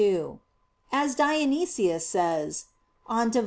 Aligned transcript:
2: 0.01 0.39
As 0.91 1.13
Dionysius 1.13 2.07
says 2.07 2.65
(Div. 3.07 3.33